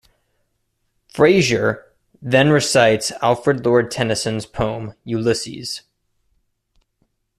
[1.13, 1.83] Frasier
[2.19, 5.83] then recites Alfred Lord Tennyson's poem "Ulysses".